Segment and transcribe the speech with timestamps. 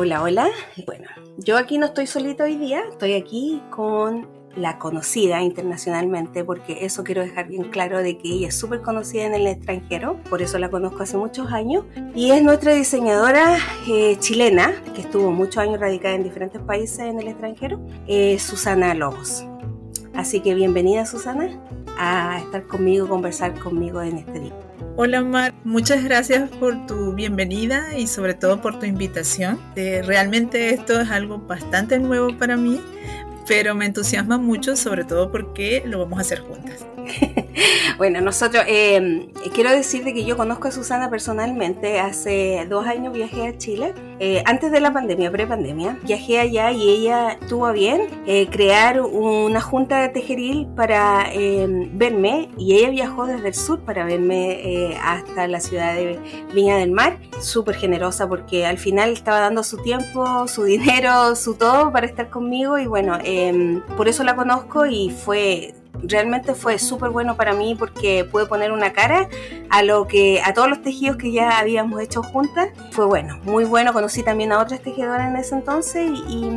[0.00, 0.48] Hola, hola.
[0.86, 1.08] Bueno,
[1.38, 7.02] yo aquí no estoy solita hoy día, estoy aquí con la conocida internacionalmente, porque eso
[7.02, 10.56] quiero dejar bien claro de que ella es súper conocida en el extranjero, por eso
[10.60, 11.84] la conozco hace muchos años,
[12.14, 13.56] y es nuestra diseñadora
[13.88, 18.94] eh, chilena, que estuvo muchos años radicada en diferentes países en el extranjero, eh, Susana
[18.94, 19.44] Lobos.
[20.14, 21.50] Así que bienvenida Susana
[21.98, 24.67] a estar conmigo, conversar conmigo en este día.
[25.00, 29.56] Hola Mar, muchas gracias por tu bienvenida y sobre todo por tu invitación.
[29.76, 32.80] Eh, realmente esto es algo bastante nuevo para mí,
[33.46, 36.84] pero me entusiasma mucho sobre todo porque lo vamos a hacer juntas.
[37.98, 42.00] bueno, nosotros, eh, quiero decirte que yo conozco a Susana personalmente.
[42.00, 45.98] Hace dos años viajé a Chile, eh, antes de la pandemia, pre-pandemia.
[46.02, 51.30] Viajé allá y ella tuvo bien eh, crear una junta de tejeril para
[51.92, 52.48] verme.
[52.56, 56.18] Y ella viajó desde el sur para verme hasta la ciudad de
[56.54, 57.18] Viña del Mar.
[57.40, 62.30] Súper generosa porque al final estaba dando su tiempo, su dinero, su todo para estar
[62.30, 62.78] conmigo.
[62.78, 63.18] Y bueno,
[63.96, 68.72] por eso la conozco y fue realmente fue súper bueno para mí porque pude poner
[68.72, 69.28] una cara
[69.70, 72.70] a lo que a todos los tejidos que ya habíamos hecho juntas.
[72.90, 73.92] Fue bueno muy bueno.
[73.92, 76.48] Conocí también a otras tejedoras en ese entonces y,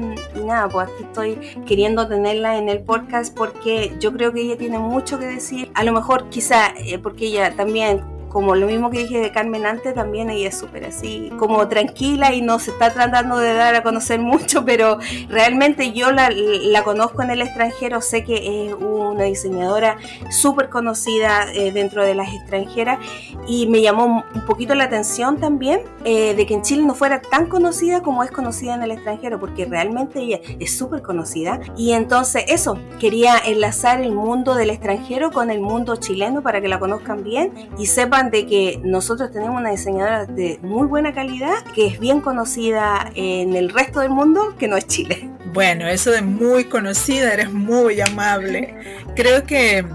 [0.45, 4.79] nada pues aquí estoy queriendo tenerla en el podcast porque yo creo que ella tiene
[4.79, 5.71] mucho que decir.
[5.73, 9.65] A lo mejor quizá eh, porque ella también como lo mismo que dije de Carmen
[9.65, 13.75] antes, también ella es súper así, como tranquila y no se está tratando de dar
[13.75, 18.73] a conocer mucho, pero realmente yo la, la conozco en el extranjero, sé que es
[18.73, 19.97] una diseñadora
[20.29, 22.99] súper conocida eh, dentro de las extranjeras
[23.47, 27.21] y me llamó un poquito la atención también eh, de que en Chile no fuera
[27.21, 31.59] tan conocida como es conocida en el extranjero, porque realmente ella es súper conocida.
[31.75, 36.67] Y entonces eso, quería enlazar el mundo del extranjero con el mundo chileno para que
[36.67, 41.63] la conozcan bien y sepan de que nosotros tenemos una diseñadora de muy buena calidad
[41.73, 45.29] que es bien conocida en el resto del mundo, que no es Chile.
[45.53, 48.75] Bueno, eso de muy conocida, eres muy amable.
[49.15, 49.85] Creo que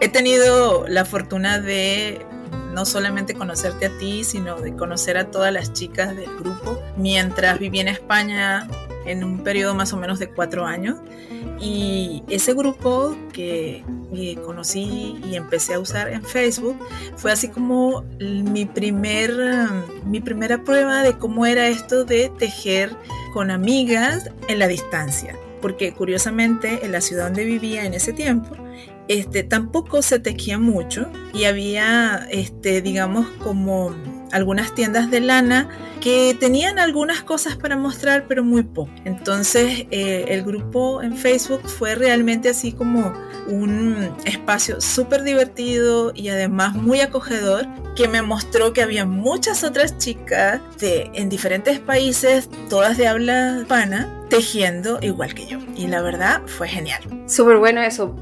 [0.00, 2.24] he tenido la fortuna de
[2.72, 6.80] no solamente conocerte a ti, sino de conocer a todas las chicas del grupo.
[6.96, 8.66] Mientras viví en España
[9.06, 10.98] en un periodo más o menos de cuatro años.
[11.60, 13.84] Y ese grupo que,
[14.44, 16.76] conocí y empecé a usar en Facebook
[17.16, 19.32] fue así como mi, primer,
[20.04, 22.96] mi primera prueba de cómo era esto de tejer
[23.32, 25.36] con amigas en la distancia.
[25.60, 28.56] Porque curiosamente en la ciudad donde vivía en ese tiempo,
[29.08, 33.94] este, tampoco se tejía mucho y había, este, digamos, como
[34.32, 35.68] algunas tiendas de lana
[36.00, 38.90] que tenían algunas cosas para mostrar, pero muy poco.
[39.04, 43.12] Entonces eh, el grupo en Facebook fue realmente así como
[43.48, 49.98] un espacio súper divertido y además muy acogedor que me mostró que había muchas otras
[49.98, 55.58] chicas de, en diferentes países, todas de habla hispana, tejiendo igual que yo.
[55.76, 57.02] Y la verdad fue genial.
[57.26, 58.16] Súper bueno eso.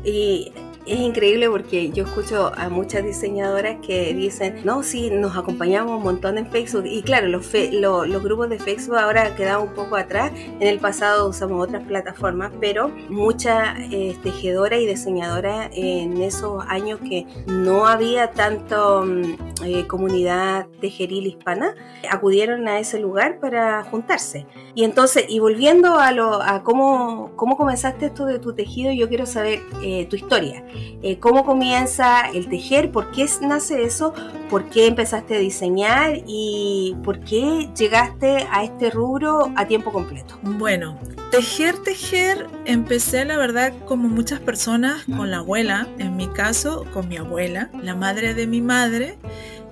[0.89, 6.03] Es increíble porque yo escucho a muchas diseñadoras que dicen, no, sí, nos acompañamos un
[6.03, 6.85] montón en Facebook.
[6.87, 10.33] Y claro, los, grupos de Facebook ahora han quedado un poco atrás.
[10.35, 17.01] En el pasado usamos otras plataformas, pero muchas eh, tejedoras y diseñadoras en esos años
[17.01, 21.75] que no había tanto mm, eh, comunidad tejeril hispana,
[22.11, 24.47] acudieron a ese lugar para juntarse.
[24.75, 29.09] Y entonces, y volviendo a, lo, a cómo, cómo comenzaste esto de tu tejido, yo
[29.09, 30.65] quiero saber eh, tu historia.
[31.03, 34.15] Eh, cómo comienza el tejer, por qué nace eso,
[34.51, 40.39] por qué empezaste a diseñar y por qué llegaste a este rubro a tiempo completo.
[40.43, 40.99] Bueno,
[41.31, 47.09] tejer, tejer, empecé la verdad como muchas personas con la abuela, en mi caso con
[47.09, 49.19] mi abuela, la madre de mi madre.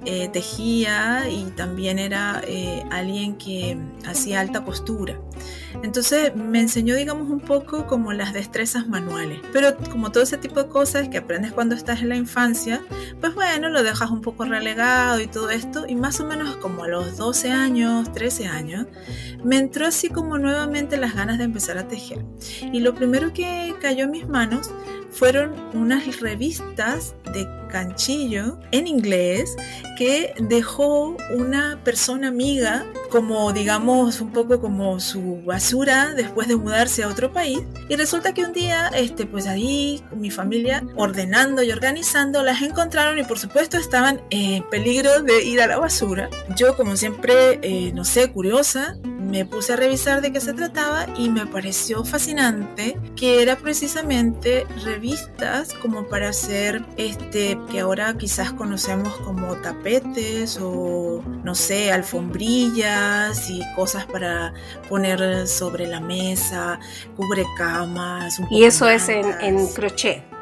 [0.09, 5.19] Eh, tejía y también era eh, alguien que hacía alta costura.
[5.83, 9.41] Entonces me enseñó, digamos, un poco como las destrezas manuales.
[9.53, 12.83] Pero como todo ese tipo de cosas que aprendes cuando estás en la infancia,
[13.21, 15.87] pues bueno, lo dejas un poco relegado y todo esto.
[15.89, 18.87] Y más o menos como a los 12 años, 13 años,
[19.43, 22.25] me entró así como nuevamente las ganas de empezar a tejer.
[22.73, 24.71] Y lo primero que cayó en mis manos
[25.11, 29.57] fueron unas revistas de canchillo en inglés
[29.99, 37.03] que dejó una persona amiga como digamos un poco como su basura después de mudarse
[37.03, 37.61] a otro país.
[37.89, 43.19] Y resulta que un día este pues ahí mi familia ordenando y organizando las encontraron
[43.19, 46.29] y por supuesto estaban en peligro de ir a la basura.
[46.57, 51.07] Yo como siempre eh, no sé curiosa me puse a revisar de qué se trataba
[51.17, 58.53] y me pareció fascinante que era precisamente revistas como para hacer este que ahora quizás
[58.53, 64.53] conocemos como tapetes o no sé, alfombrillas y cosas para
[64.89, 66.79] poner sobre la mesa,
[67.17, 68.41] cubre camas.
[68.51, 70.36] y eso es en, en crochet.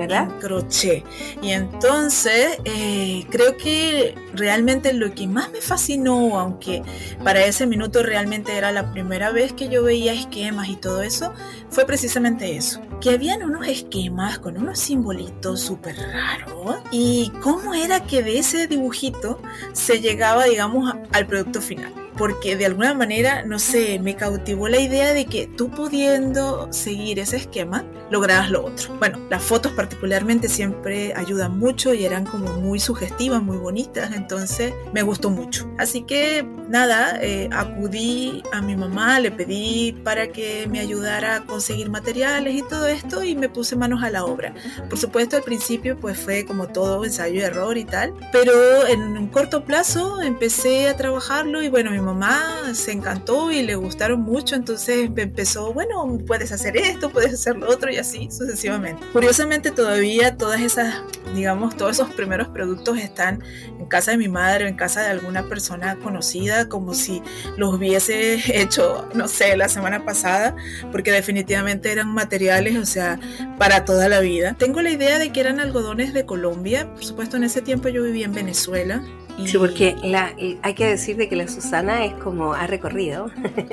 [0.00, 0.28] ¿Verdad?
[0.40, 1.04] crochet.
[1.42, 6.82] Y entonces eh, creo que realmente lo que más me fascinó, aunque
[7.22, 11.34] para ese minuto realmente era la primera vez que yo veía esquemas y todo eso,
[11.68, 12.80] fue precisamente eso.
[13.00, 18.66] Que habían unos esquemas con unos simbolitos súper raros y cómo era que de ese
[18.66, 19.38] dibujito
[19.72, 24.78] se llegaba, digamos, al producto final porque de alguna manera, no sé, me cautivó la
[24.78, 28.94] idea de que tú pudiendo seguir ese esquema, lograbas lo otro.
[28.98, 34.74] Bueno, las fotos particularmente siempre ayudan mucho y eran como muy sugestivas, muy bonitas, entonces
[34.92, 35.66] me gustó mucho.
[35.78, 41.46] Así que nada, eh, acudí a mi mamá, le pedí para que me ayudara a
[41.46, 44.52] conseguir materiales y todo esto y me puse manos a la obra.
[44.90, 49.00] Por supuesto, al principio pues fue como todo ensayo y error y tal, pero en
[49.00, 53.74] un corto plazo empecé a trabajarlo y bueno, mi mamá mamá se encantó y le
[53.74, 59.02] gustaron mucho, entonces empezó, bueno, puedes hacer esto, puedes hacer lo otro y así sucesivamente.
[59.12, 61.02] Curiosamente todavía todas esas,
[61.34, 63.42] digamos, todos esos primeros productos están
[63.78, 67.22] en casa de mi madre o en casa de alguna persona conocida, como si
[67.56, 70.56] los hubiese hecho, no sé, la semana pasada,
[70.92, 73.18] porque definitivamente eran materiales, o sea,
[73.58, 74.54] para toda la vida.
[74.58, 78.02] Tengo la idea de que eran algodones de Colombia, por supuesto en ese tiempo yo
[78.02, 79.02] vivía en Venezuela
[79.46, 83.30] Sí, porque la, hay que decir de que la Susana es como ha recorrido.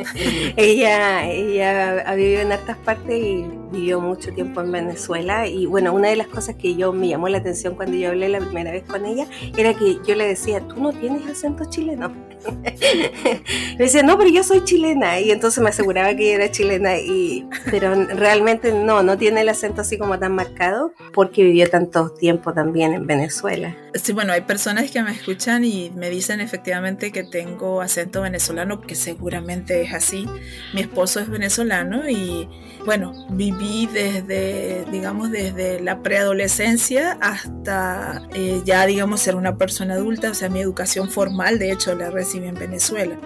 [0.57, 5.47] ella, ella ha vivido en hartas partes y vivió mucho tiempo en Venezuela.
[5.47, 8.29] Y bueno, una de las cosas que yo me llamó la atención cuando yo hablé
[8.29, 9.27] la primera vez con ella
[9.57, 12.13] era que yo le decía, tú no tienes acento chileno.
[13.77, 15.19] me decía, no, pero yo soy chilena.
[15.19, 16.97] Y entonces me aseguraba que ella era chilena.
[16.97, 22.09] Y, pero realmente no, no tiene el acento así como tan marcado porque vivió tanto
[22.09, 23.75] tiempo también en Venezuela.
[23.93, 28.81] Sí, bueno, hay personas que me escuchan y me dicen efectivamente que tengo acento venezolano,
[28.81, 30.25] que seguramente es así.
[30.73, 32.47] Mi esposo es venezolano y
[32.85, 40.31] bueno, viví desde, digamos, desde la preadolescencia hasta eh, ya, digamos, ser una persona adulta,
[40.31, 43.17] o sea, mi educación formal, de hecho, la recibí en Venezuela.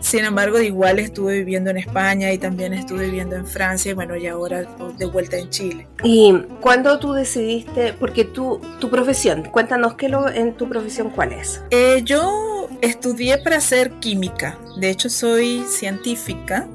[0.00, 4.16] Sin embargo, igual estuve viviendo en España y también estuve viviendo en Francia y bueno,
[4.16, 4.62] y ahora
[4.96, 5.88] de vuelta en Chile.
[6.04, 11.32] ¿Y cuándo tú decidiste, porque tú, tu profesión, cuéntanos qué lo, en tu profesión cuál
[11.32, 11.59] es?
[11.70, 16.68] Eh, yo estudié para hacer química, de hecho soy científica,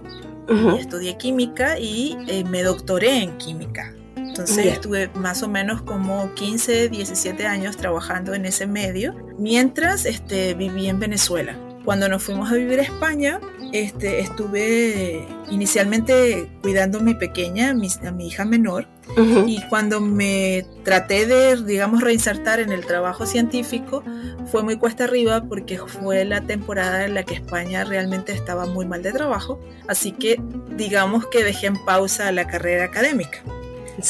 [0.79, 3.93] estudié química y eh, me doctoré en química.
[4.15, 10.53] Entonces estuve más o menos como 15, 17 años trabajando en ese medio, mientras este,
[10.53, 11.57] viví en Venezuela.
[11.85, 13.39] Cuando nos fuimos a vivir a España,
[13.71, 18.87] este, estuve inicialmente cuidando a mi pequeña, a mi, hija menor,
[19.17, 24.03] y cuando me traté de, digamos, reinsertar en el trabajo científico,
[24.51, 28.85] fue muy cuesta arriba porque fue la temporada en la que España realmente estaba muy
[28.85, 30.41] mal de trabajo, así que
[30.75, 33.43] digamos que dejé en pausa la carrera académica,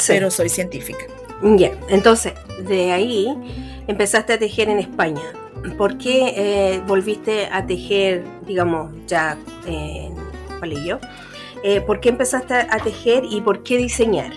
[0.06, 1.04] pero soy científica.
[1.42, 2.32] Ya, entonces,
[2.66, 3.36] de ahí
[3.86, 5.22] empezaste a tejer en España.
[5.76, 10.14] ¿Por qué eh, volviste a tejer, digamos, ya en
[10.60, 10.98] palillo?
[11.62, 14.32] Eh, ¿Por qué empezaste a tejer y por qué diseñar?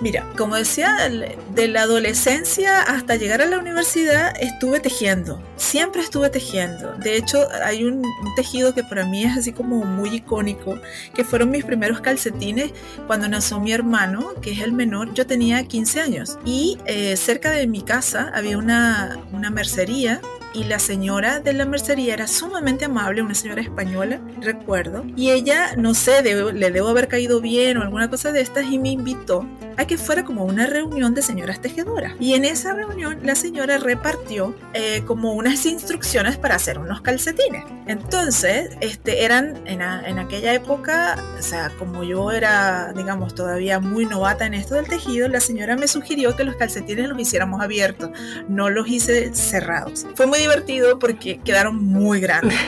[0.00, 1.08] Mira, como decía,
[1.54, 5.40] de la adolescencia hasta llegar a la universidad estuve tejiendo.
[5.56, 6.94] Siempre estuve tejiendo.
[6.94, 8.02] De hecho, hay un,
[8.34, 10.78] tejido que para mí es así como muy icónico,
[11.14, 12.72] que fueron mis primeros calcetines
[13.06, 15.14] cuando nació mi hermano, que es el menor.
[15.14, 20.20] Yo tenía 15 años y eh, cerca de mi casa había una, una mercería
[20.54, 25.74] y la señora de la mercería era sumamente amable, una señora española, recuerdo, y ella,
[25.76, 29.46] no sé, le debo haber caído bien o alguna cosa de estas y me invitó
[29.76, 32.14] a que fuera como una reunión de señoras tejedoras.
[32.20, 37.64] Y en esa reunión la señora repartió eh, como unas instrucciones para hacer unos calcetines.
[37.86, 44.06] Entonces, este, eran en, en aquella época, o sea, como yo era, digamos, todavía muy
[44.06, 48.10] novata en esto del tejido, la señora me sugirió que los calcetines los hiciéramos abiertos,
[48.48, 50.06] no los hice cerrados.
[50.14, 52.58] Fue muy divertido porque quedaron muy grandes.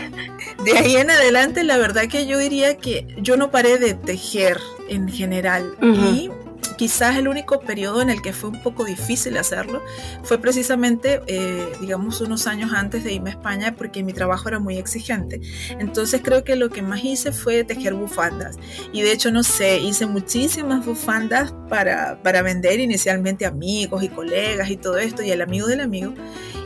[0.65, 4.59] De ahí en adelante, la verdad que yo diría que yo no paré de tejer
[4.89, 5.77] en general.
[5.81, 6.31] Y
[6.77, 9.83] quizás el único periodo en el que fue un poco difícil hacerlo
[10.23, 14.59] fue precisamente, eh, digamos, unos años antes de irme a España porque mi trabajo era
[14.59, 15.41] muy exigente.
[15.79, 18.57] Entonces creo que lo que más hice fue tejer bufandas.
[18.93, 24.71] Y de hecho, no sé, hice muchísimas bufandas para, para vender inicialmente amigos y colegas
[24.71, 26.15] y todo esto y el amigo del amigo.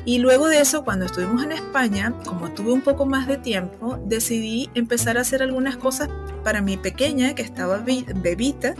[0.04, 3.99] Y luego de eso, cuando estuvimos en España, como tuve un poco más de tiempo,
[4.06, 6.09] decidí empezar a hacer algunas cosas
[6.42, 8.75] para mi pequeña, que estaba bebita.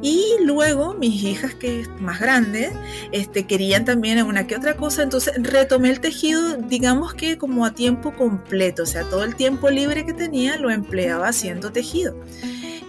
[0.00, 2.72] Y luego mis hijas, que es más grandes,
[3.10, 7.72] este, querían también una que otra cosa, entonces retomé el tejido, digamos que como a
[7.74, 12.14] tiempo completo, o sea, todo el tiempo libre que tenía lo empleaba haciendo tejido.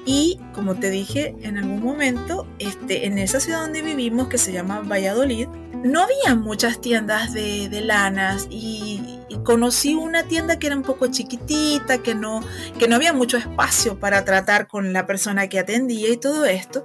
[0.05, 4.51] Y como te dije en algún momento, este, en esa ciudad donde vivimos, que se
[4.51, 5.47] llama Valladolid,
[5.83, 11.99] no había muchas tiendas de, lanas y, conocí una tienda que era un poco chiquitita,
[11.99, 12.41] que no,
[12.77, 16.83] que no había mucho espacio para tratar con la persona que atendía y todo esto.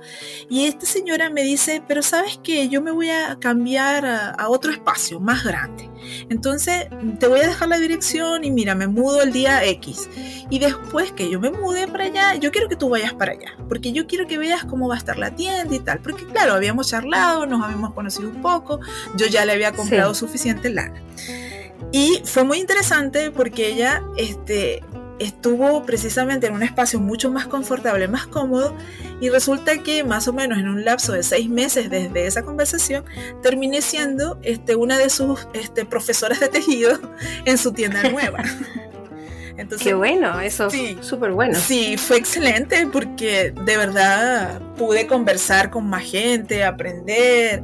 [0.49, 4.73] Y esta señora me dice, pero sabes que yo me voy a cambiar a otro
[4.73, 5.91] espacio más grande.
[6.29, 10.09] Entonces, te voy a dejar la dirección y mira, me mudo el día X.
[10.51, 13.57] Y después que yo me mude para allá, yo quiero que tú vayas para allá,
[13.69, 16.01] porque yo quiero que veas cómo va a estar la tienda y tal.
[16.01, 18.81] Porque claro, habíamos charlado, nos habíamos conocido un poco,
[19.17, 21.03] yo ya le había comprado suficiente lana.
[21.93, 24.83] Y fue muy interesante porque ella, este,
[25.19, 28.75] estuvo precisamente en un espacio mucho más confortable, más cómodo,
[29.21, 33.05] y resulta que más o menos en un lapso de seis meses desde esa conversación,
[33.43, 36.99] terminé siendo este, una de sus este, profesoras de tejido
[37.45, 38.43] en su tienda nueva.
[39.57, 41.59] Entonces, Qué bueno, eso sí, súper bueno.
[41.59, 47.63] Sí, fue excelente porque de verdad pude conversar con más gente, aprender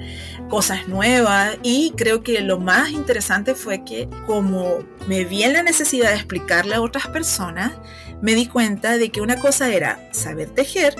[0.48, 5.62] cosas nuevas y creo que lo más interesante fue que como me vi en la
[5.62, 7.72] necesidad de explicarle a otras personas,
[8.22, 10.94] me di cuenta de que una cosa era saber tejer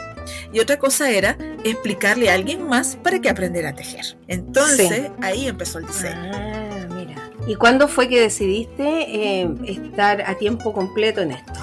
[0.53, 4.17] y otra cosa era explicarle a alguien más para que aprendiera a tejer.
[4.27, 6.33] Entonces ahí empezó el diseño.
[6.35, 6.60] Ah.
[7.47, 11.61] ¿Y cuándo fue que decidiste eh, estar a tiempo completo en esto?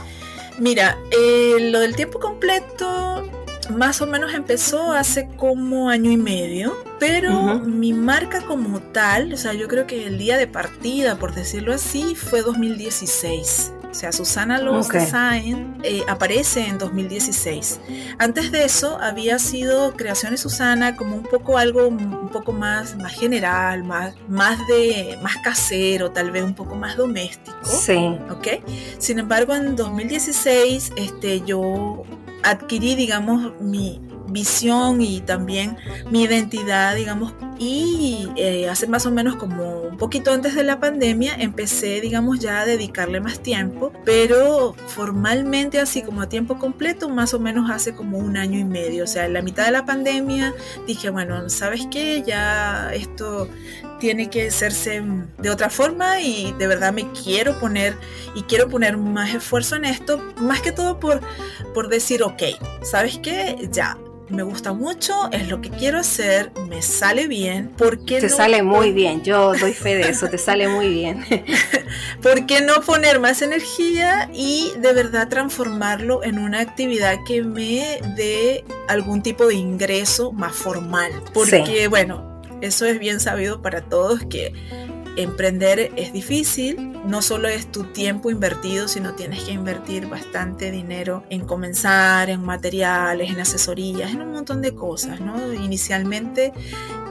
[0.59, 3.29] Mira, eh, lo del tiempo completo
[3.69, 9.37] más o menos empezó hace como año y medio, pero mi marca como tal, o
[9.37, 13.73] sea, yo creo que el día de partida, por decirlo así, fue 2016.
[13.97, 17.79] O sea, Susana Lowe's Design eh, aparece en 2016.
[18.19, 23.13] Antes de eso había sido Creaciones Susana como un poco algo un poco más, más
[23.13, 27.57] general, más, más de más casero, tal vez un poco más doméstico.
[27.63, 27.97] Sí.
[28.29, 28.63] ¿Ok?
[28.99, 32.03] Sin embargo, en 2016 este, yo
[32.43, 35.77] adquirí, digamos, mi, visión y también
[36.11, 40.79] mi identidad, digamos, y eh, hace más o menos como un poquito antes de la
[40.79, 47.09] pandemia empecé, digamos, ya a dedicarle más tiempo, pero formalmente así como a tiempo completo,
[47.09, 49.71] más o menos hace como un año y medio, o sea, en la mitad de
[49.71, 50.53] la pandemia
[50.85, 52.23] dije, bueno, ¿sabes qué?
[52.25, 53.49] Ya esto
[53.99, 55.03] tiene que hacerse
[55.37, 57.95] de otra forma y de verdad me quiero poner
[58.35, 61.21] y quiero poner más esfuerzo en esto, más que todo por,
[61.73, 62.43] por decir, ok,
[62.83, 63.67] ¿sabes qué?
[63.71, 63.97] Ya,
[64.29, 67.69] me gusta mucho, es lo que quiero hacer, me sale bien.
[67.69, 71.25] ¿Por qué te sale muy bien, yo doy fe de eso, te sale muy bien.
[72.21, 77.99] ¿Por qué no poner más energía y de verdad transformarlo en una actividad que me
[78.15, 81.11] dé algún tipo de ingreso más formal?
[81.33, 84.53] Porque, bueno, eso es bien sabido para todos que
[85.17, 91.23] emprender es difícil, no solo es tu tiempo invertido, sino tienes que invertir bastante dinero
[91.29, 95.53] en comenzar, en materiales, en asesorías, en un montón de cosas, ¿no?
[95.53, 96.53] Inicialmente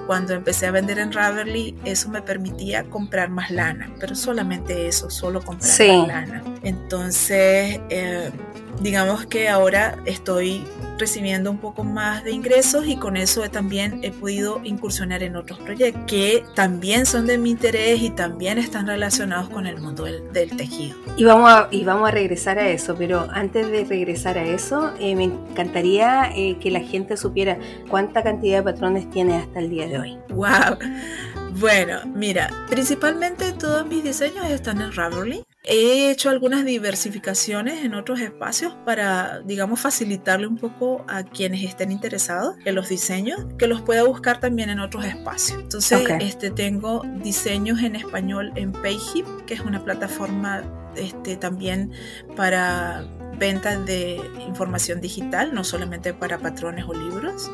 [0.07, 5.11] cuando empecé a vender en Ravelry, eso me permitía comprar más lana, pero solamente eso,
[5.11, 6.45] solo comprar más lana.
[6.63, 8.31] Entonces, eh,
[8.81, 10.65] digamos que ahora estoy
[10.99, 15.59] recibiendo un poco más de ingresos y con eso también he podido incursionar en otros
[15.59, 20.57] proyectos que también son de mi interés y también están relacionados con el mundo del,
[20.57, 20.97] tejido.
[21.17, 24.93] Y vamos, a, y vamos a regresar a eso, pero antes de regresar a eso,
[24.99, 29.71] eh, me encantaría eh, que la gente supiera cuánta cantidad de patrones tiene hasta el
[29.71, 30.19] día de hoy.
[30.31, 30.79] ¡Wow!
[31.59, 35.46] Bueno, mira, principalmente todos mis diseños están en Ravelry.
[35.69, 41.91] He hecho algunas diversificaciones en otros espacios para, digamos, facilitarle un poco a quienes estén
[41.91, 45.61] interesados en los diseños, que los pueda buscar también en otros espacios.
[45.61, 50.63] Entonces, este, tengo diseños en español en Payhip, que es una plataforma
[50.95, 51.91] este, también
[52.37, 53.05] para
[53.37, 57.51] ventas de información digital, no solamente para patrones o libros.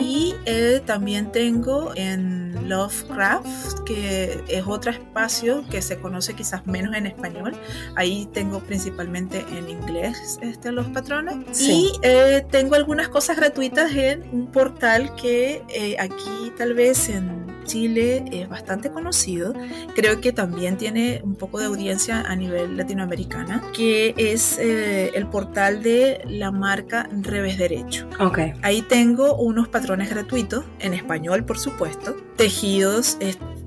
[0.00, 6.94] Y eh, también tengo en Lovecraft, que es otro espacio que se conoce quizás menos
[6.94, 7.54] en español.
[7.96, 11.60] Ahí tengo principalmente en inglés este, los patrones.
[11.60, 17.53] Y eh, tengo algunas cosas gratuitas en un portal que eh, aquí tal vez en
[17.64, 19.54] Chile es bastante conocido,
[19.94, 25.26] creo que también tiene un poco de audiencia a nivel latinoamericana, que es eh, el
[25.26, 28.08] portal de la marca Revés Derecho.
[28.20, 28.54] Okay.
[28.62, 33.18] Ahí tengo unos patrones gratuitos, en español por supuesto, tejidos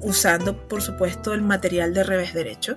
[0.02, 2.76] usando por supuesto el material de revés derecho.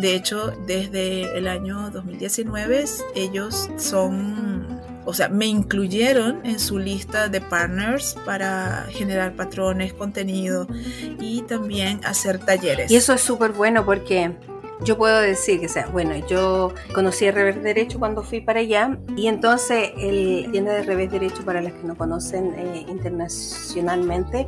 [0.00, 4.71] De hecho, desde el año 2019 ellos son
[5.04, 10.66] o sea, me incluyeron en su lista de partners para generar patrones, contenido
[11.20, 12.90] y también hacer talleres.
[12.90, 14.32] Y eso es súper bueno porque
[14.84, 18.98] yo puedo decir que, sea, bueno, yo conocí el revés derecho cuando fui para allá
[19.16, 24.46] y entonces el tienda de revés derecho, para las que no conocen eh, internacionalmente,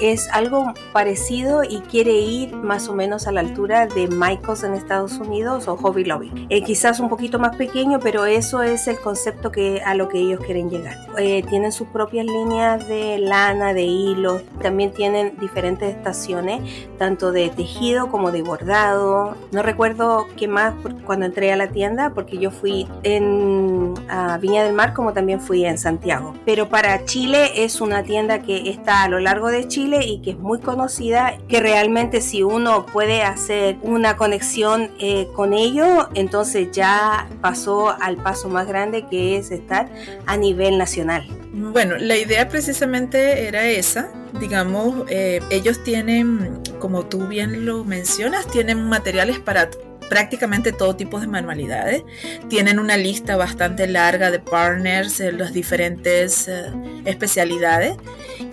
[0.00, 4.74] es algo parecido y quiere ir más o menos a la altura de Michaels en
[4.74, 6.46] Estados Unidos o Hobby Lobby.
[6.48, 10.18] Eh, quizás un poquito más pequeño, pero eso es el concepto que, a lo que
[10.18, 10.96] ellos quieren llegar.
[11.18, 17.50] Eh, tienen sus propias líneas de lana, de hilo, también tienen diferentes estaciones, tanto de
[17.50, 19.36] tejido como de bordado.
[19.52, 20.72] No recuerdo qué más
[21.04, 23.92] cuando entré a la tienda, porque yo fui en
[24.40, 26.32] Viña del Mar como también fui en Santiago.
[26.44, 30.30] Pero para Chile es una tienda que está a lo largo de Chile y que
[30.30, 36.70] es muy conocida, que realmente si uno puede hacer una conexión eh, con ello, entonces
[36.70, 39.88] ya pasó al paso más grande que es estar
[40.24, 41.26] a nivel nacional.
[41.56, 44.10] Bueno, la idea precisamente era esa.
[44.40, 49.70] Digamos, eh, ellos tienen, como tú bien lo mencionas, tienen materiales para
[50.14, 52.04] prácticamente todo tipo de manualidades.
[52.48, 56.72] Tienen una lista bastante larga de partners en las diferentes eh,
[57.04, 57.96] especialidades.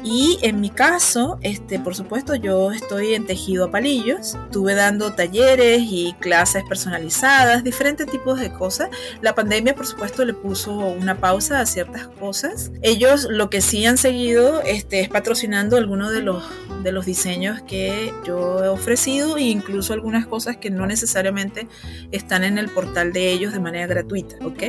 [0.04, 4.34] Y en mi caso, este, por supuesto, yo estoy en tejido a palillos.
[4.46, 8.90] Estuve dando talleres y clases personalizadas, diferentes tipos de cosas.
[9.22, 12.72] La pandemia, por supuesto, le puso una pausa a ciertas cosas.
[12.82, 16.44] Ellos lo que sí han seguido este, es patrocinando algunos de los,
[16.82, 21.51] de los diseños que yo he ofrecido e incluso algunas cosas que no necesariamente
[22.12, 24.64] están en el portal de ellos de manera gratuita, ¿ok?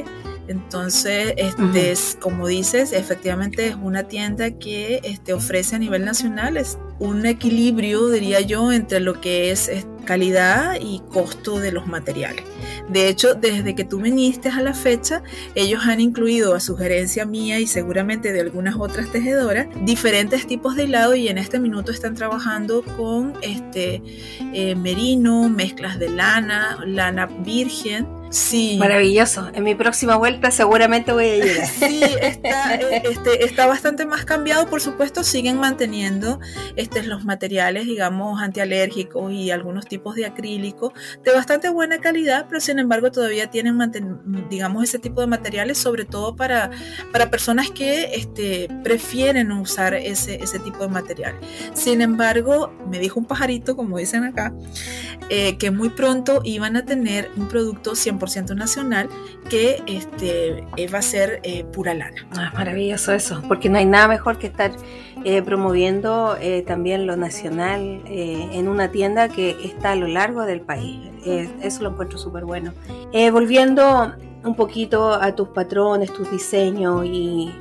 [0.49, 6.79] Entonces, este, como dices, efectivamente es una tienda que este, ofrece a nivel nacional es
[6.99, 9.71] un equilibrio, diría yo, entre lo que es
[10.05, 12.45] calidad y costo de los materiales.
[12.89, 15.23] De hecho, desde que tú viniste a la fecha,
[15.55, 20.85] ellos han incluido a sugerencia mía y seguramente de algunas otras tejedoras diferentes tipos de
[20.85, 24.03] hilado y en este minuto están trabajando con este
[24.53, 28.79] eh, merino, mezclas de lana, lana virgen Sí.
[28.79, 29.51] Maravilloso.
[29.53, 31.67] En mi próxima vuelta seguramente voy a llegar.
[31.67, 34.67] Sí, está, eh, este, está bastante más cambiado.
[34.69, 36.41] Por supuesto, siguen manteniendo
[36.77, 42.61] este, los materiales, digamos, antialérgicos y algunos tipos de acrílico de bastante buena calidad, pero
[42.61, 43.79] sin embargo todavía tienen,
[44.49, 46.71] digamos, ese tipo de materiales, sobre todo para,
[47.13, 51.39] para personas que este, prefieren usar ese, ese tipo de material.
[51.75, 54.55] Sin embargo, me dijo un pajarito, como dicen acá,
[55.29, 58.22] eh, que muy pronto iban a tener un producto 100%
[58.55, 59.09] nacional
[59.49, 62.27] que este, eh, va a ser eh, pura lana.
[62.37, 64.73] Ah, maravilloso eso, porque no hay nada mejor que estar
[65.25, 71.11] eh, promoviendo también lo nacional en una tienda que está a lo largo del país.
[71.25, 72.73] eso lo encuentro súper bueno.
[73.33, 74.13] volviendo
[74.45, 77.53] un poquito a tus patrones, tus diseños y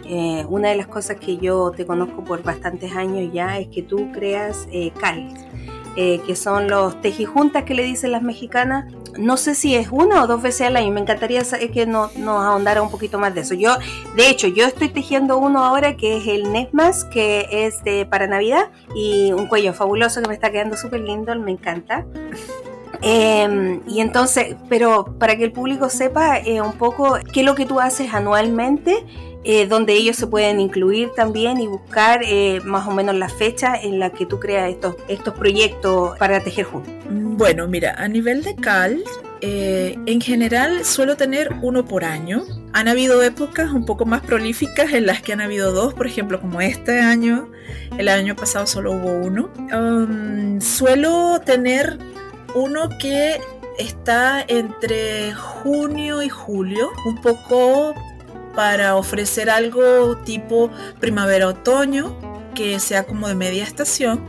[0.49, 4.11] una de las cosas que yo te conozco por bastantes años ya es que tú
[4.11, 4.67] creas
[4.99, 5.29] cal.
[5.95, 8.85] Que son los tejijuntas que le dicen las mexicanas,
[9.17, 10.91] no sé si es una o dos veces al año.
[10.91, 11.41] Me encantaría
[11.73, 13.53] que nos, ahondara un poquito más de eso.
[13.53, 13.75] Yo,
[14.15, 18.27] de hecho, yo estoy tejiendo uno ahora que es el Nesmas, que es de para
[18.27, 22.05] Navidad y un cuello fabuloso que me está quedando súper lindo, me encanta.
[23.01, 27.55] Em, y entonces, pero para que el público sepa eh, un poco qué es lo
[27.55, 29.05] que tú haces anualmente,
[29.43, 33.75] eh, donde ellos se pueden incluir también y buscar eh, más o menos la fecha
[33.75, 36.93] en la que tú creas estos, estos proyectos para tejer juntos.
[37.09, 39.03] Bueno, mira, a nivel de CAL,
[39.41, 42.43] en general suelo tener uno por año.
[42.73, 46.39] Han habido épocas un poco más prolíficas en las que han habido dos, por ejemplo,
[46.39, 47.49] como este año.
[47.97, 49.49] El año pasado solo hubo uno.
[49.73, 51.97] Um, suelo tener
[52.53, 53.41] uno que
[53.77, 57.95] está entre junio y julio, un poco
[58.55, 62.15] para ofrecer algo tipo primavera-otoño,
[62.55, 64.25] que sea como de media estación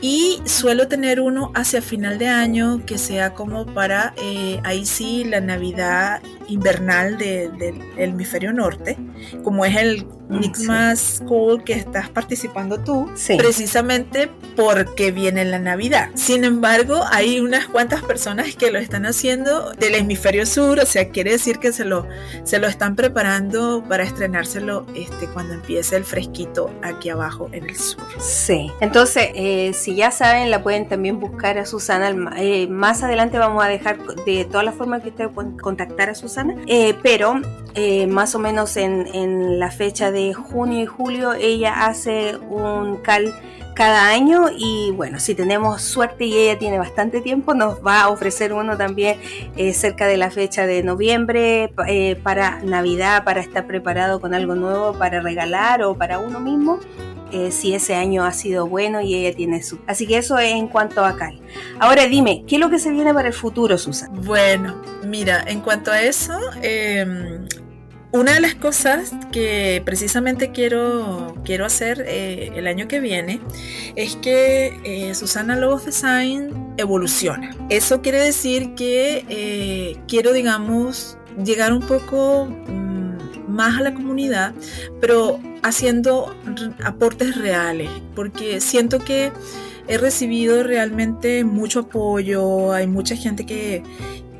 [0.00, 5.24] y suelo tener uno hacia final de año que sea como para eh, ahí sí
[5.24, 8.96] la Navidad invernal del hemisferio norte,
[9.42, 16.10] como es el Nixmas School que estás participando tú, precisamente porque viene la Navidad.
[16.14, 21.08] Sin embargo, hay unas cuantas personas que lo están haciendo del hemisferio sur, o sea,
[21.10, 22.06] quiere decir que se lo,
[22.44, 27.76] se lo están preparando para estrenárselo este, cuando empiece el fresquito aquí abajo en el
[27.76, 28.02] sur.
[28.18, 32.14] Sí, entonces, eh, si ya saben, la pueden también buscar a Susana.
[32.38, 36.14] Eh, más adelante vamos a dejar de todas las formas que ustedes pueden contactar a
[36.14, 36.33] Susana,
[36.66, 37.40] eh, pero
[38.08, 43.34] más o menos en, en la fecha de junio y julio ella hace un cal
[43.74, 48.08] cada año y bueno, si tenemos suerte y ella tiene bastante tiempo, nos va a
[48.08, 49.18] ofrecer uno también
[49.56, 54.54] eh, cerca de la fecha de noviembre eh, para Navidad, para estar preparado con algo
[54.54, 56.78] nuevo para regalar o para uno mismo.
[57.32, 59.80] Eh, si ese año ha sido bueno y ella tiene su...
[59.88, 61.40] Así que eso es en cuanto a Cal.
[61.80, 64.10] Ahora dime, ¿qué es lo que se viene para el futuro, Susan?
[64.22, 67.44] Bueno, mira, en cuanto a eso, em,
[68.14, 73.40] una de las cosas que precisamente quiero, quiero hacer eh, el año que viene
[73.96, 77.56] es que eh, Susana Lobos Design evoluciona.
[77.70, 84.54] Eso quiere decir que quiero, digamos, llegar un poco mm, más a la comunidad,
[85.00, 86.36] pero haciendo
[86.84, 89.32] aportes reales, porque siento que
[89.88, 93.82] he recibido realmente mucho apoyo, hay mucha gente que,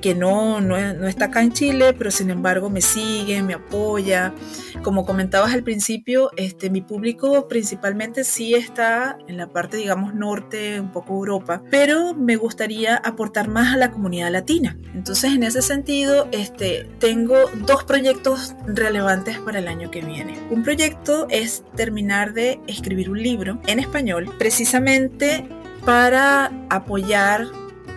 [0.04, 0.76] que no, no,
[1.08, 4.34] está acá en Chile, pero sin embargo me sigue, me apoya.
[4.82, 10.78] Como comentabas al principio, este, mi público principalmente sí está en la parte, digamos, norte,
[10.78, 14.76] un poco Europa, pero me gustaría aportar más a la comunidad latina.
[14.92, 17.36] Entonces, en ese sentido, este, tengo
[17.66, 20.38] dos proyectos relevantes para el año que viene.
[20.50, 25.48] Un proyecto es terminar de escribir un libro en español, precisamente
[25.86, 27.46] para apoyar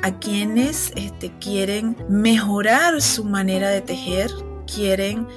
[0.03, 4.31] a quienes este, quieren mejorar su manera de tejer,
[4.65, 5.27] quieren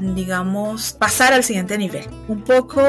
[0.00, 2.06] digamos, pasar al siguiente nivel.
[2.28, 2.82] Un poco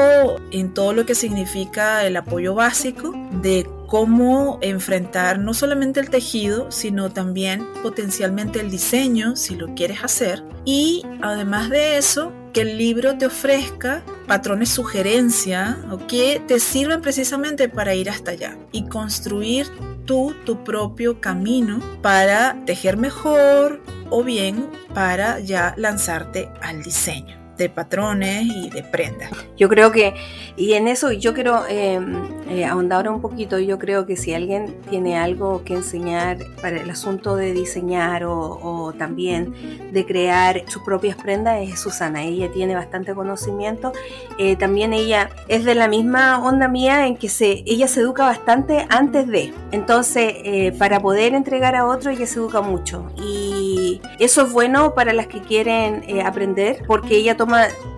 [0.50, 3.12] en todo lo que significa el apoyo básico
[3.42, 10.02] de cómo enfrentar no solamente el tejido, sino también potencialmente el diseño, si lo quieres
[10.02, 10.42] hacer.
[10.64, 17.00] Y además de eso, que el libro te ofrezca patrones sugerencia o que te sirvan
[17.00, 19.66] precisamente para ir hasta allá y construir
[20.04, 27.70] tú tu propio camino para tejer mejor o bien para ya lanzarte al diseño de
[27.70, 29.30] patrones y de prendas.
[29.56, 30.14] Yo creo que,
[30.56, 32.00] y en eso yo quiero eh,
[32.48, 36.90] eh, ahondar un poquito, yo creo que si alguien tiene algo que enseñar para el
[36.90, 39.54] asunto de diseñar o, también
[39.92, 43.92] de crear sus propias prendas es Susana, ella tiene bastante conocimiento,
[44.38, 48.24] eh, también ella es de la misma onda mía en que se, ella se educa
[48.24, 53.10] bastante antes de, entonces eh, para poder entregar a otro ella se educa mucho.
[53.16, 57.51] Y eso es bueno para las que quieren aprender porque ella toma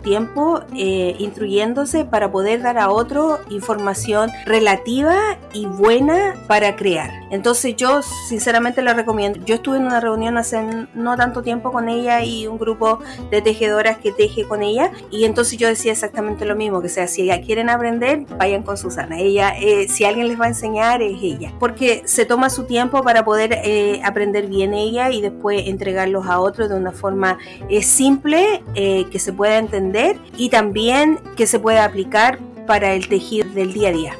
[0.04, 5.16] tiempo eh, instruyéndose para poder dar a otro información relativa
[5.52, 7.10] y buena para crear.
[7.30, 9.40] Entonces yo sinceramente la recomiendo.
[9.44, 13.42] Yo estuve en una reunión hace no tanto tiempo con ella y un grupo de
[13.42, 17.28] tejedoras que teje con ella y entonces yo decía exactamente lo mismo, que sea, si
[17.44, 19.18] quieren aprender, vayan con Susana.
[19.18, 21.52] Ella, eh, si alguien les va a enseñar, es ella.
[21.58, 26.38] Porque se toma su tiempo para poder eh, aprender bien ella y después entregarlos a
[26.38, 27.38] otros de una forma
[27.80, 33.72] simple, que se pueda entender y también que se pueda aplicar para el tejido del
[33.72, 34.16] día a día.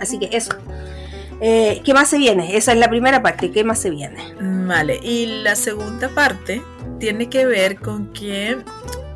[0.00, 0.54] Así que eso.
[1.40, 2.56] Eh, ¿Qué más se viene?
[2.56, 3.50] Esa es la primera parte.
[3.50, 4.22] ¿Qué más se viene?
[4.40, 6.62] Vale, y la segunda parte
[7.00, 8.58] tiene que ver con que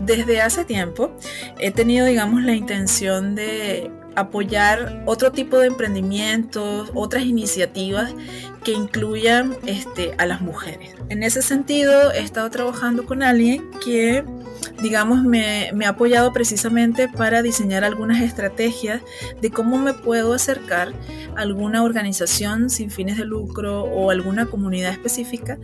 [0.00, 1.12] desde hace tiempo
[1.59, 8.14] he tenido, digamos, la intención de apoyar otro tipo de emprendimientos, otras iniciativas
[8.66, 10.90] que incluyan este, a las mujeres.
[11.09, 14.24] En ese sentido, he estado trabajando con alguien que
[14.83, 19.02] digamos, me, ha apoyado precisamente para diseñar algunas estrategias
[19.40, 20.92] de cómo me puedo acercar
[21.37, 25.59] a alguna organización sin fines de lucro o alguna comunidad específica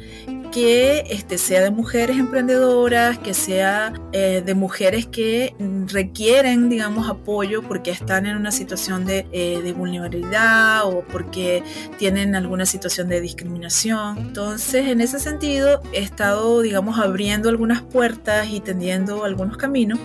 [0.52, 5.54] que este, sea de mujeres emprendedoras, que sea eh, de mujeres que
[5.86, 11.62] requieren, digamos, apoyo porque están en una situación de, eh, de, vulnerabilidad o porque
[11.98, 14.18] tienen alguna situación de discriminación.
[14.18, 19.98] Entonces, en ese sentido, he estado, digamos, abriendo algunas puertas y tendiendo algunos caminos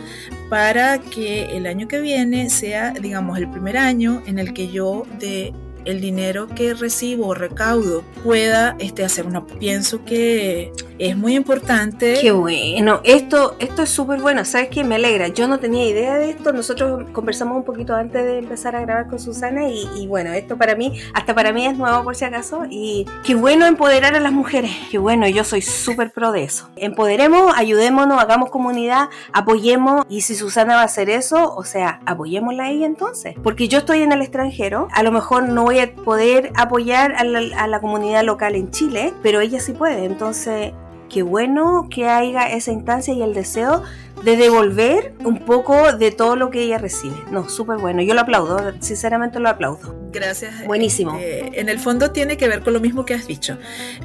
[0.50, 5.06] para que el año que viene sea, digamos, el primer año en el que yo
[5.20, 5.54] de
[5.88, 9.46] el dinero que recibo o recaudo pueda este, hacer una...
[9.46, 12.18] Pienso que es muy importante.
[12.22, 14.84] Qué bueno, esto, esto es súper bueno, ¿sabes qué?
[14.84, 18.76] Me alegra, yo no tenía idea de esto, nosotros conversamos un poquito antes de empezar
[18.76, 22.16] a grabar con Susana y, bueno, esto para mí, hasta para mí es nuevo por
[22.16, 22.64] si acaso.
[22.70, 26.70] Y qué bueno empoderar a las mujeres, qué bueno, yo soy súper pro de eso.
[26.76, 30.06] Empoderemos, ayudémonos, hagamos comunidad, apoyemos.
[30.10, 33.80] Y si Susana va a hacer eso, o sea, apoyémosla a ella entonces, porque yo
[33.80, 37.80] estoy en el extranjero, a lo mejor no voy poder apoyar a la, a la
[37.80, 40.74] comunidad local en Chile, pero ella sí puede, entonces
[41.10, 43.84] qué bueno que haya esa instancia y el deseo
[44.24, 47.16] de devolver un poco de todo lo que ella recibe.
[47.32, 48.02] No, súper bueno.
[48.02, 49.96] Yo lo aplaudo, sinceramente lo aplaudo.
[50.12, 50.66] Gracias.
[50.66, 51.16] Buenísimo.
[51.18, 53.58] Este, en el fondo tiene que ver con lo mismo que has dicho.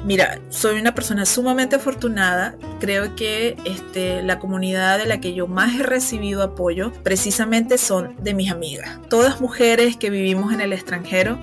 [0.05, 2.55] Mira, soy una persona sumamente afortunada.
[2.79, 8.15] Creo que este, la comunidad de la que yo más he recibido apoyo precisamente son
[8.21, 8.99] de mis amigas.
[9.09, 11.39] Todas mujeres que vivimos en el extranjero,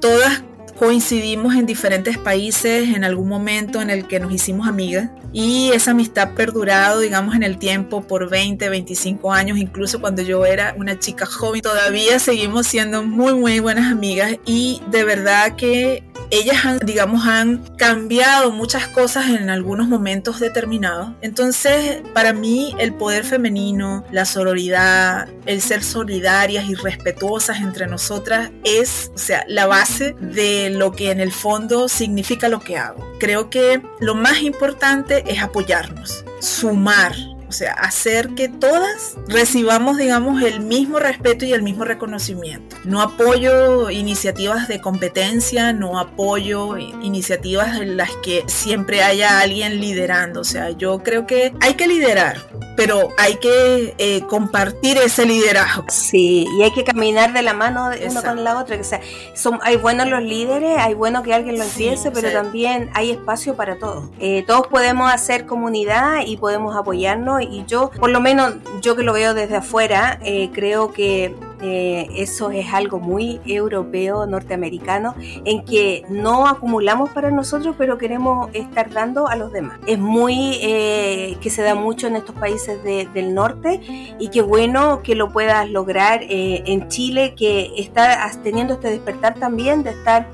[0.00, 0.42] todas
[0.78, 5.92] coincidimos en diferentes países en algún momento en el que nos hicimos amigas y esa
[5.92, 10.98] amistad perdurado, digamos, en el tiempo por 20, 25 años, incluso cuando yo era una
[10.98, 16.78] chica joven, todavía seguimos siendo muy, muy buenas amigas y de verdad que ellas han,
[16.80, 21.10] digamos, han cambiado muchas cosas en algunos momentos determinados.
[21.20, 28.50] Entonces, para mí, el poder femenino, la sororidad, el ser solidarias y respetuosas entre nosotras
[28.64, 33.04] es, o sea, la base de lo que en el fondo significa lo que hago.
[33.20, 37.14] Creo que lo más importante es apoyarnos, sumar,
[37.54, 42.76] sea, hacer que todas recibamos, digamos, el mismo respeto y el mismo reconocimiento.
[42.84, 50.40] No apoyo iniciativas de competencia, no apoyo iniciativas en las que siempre haya alguien liderando.
[50.40, 52.38] O sea, yo creo que hay que liderar,
[52.76, 55.84] pero hay que eh, compartir ese liderazgo.
[55.88, 58.76] Sí, y hay que caminar de la mano de uno con la otra.
[58.80, 59.00] O sea,
[59.34, 63.54] son, hay buenos los líderes, hay bueno que alguien lo empiece, pero también hay espacio
[63.54, 64.10] para todos.
[64.18, 69.02] Eh, todos podemos hacer comunidad y podemos apoyarnos y yo, por lo menos yo que
[69.02, 75.64] lo veo desde afuera, eh, creo que eh, eso es algo muy europeo, norteamericano, en
[75.64, 79.78] que no acumulamos para nosotros, pero queremos estar dando a los demás.
[79.86, 83.80] Es muy eh, que se da mucho en estos países del norte
[84.18, 89.82] y qué bueno que lo puedas lograr en Chile, que está teniendo este despertar también
[89.82, 90.28] de estar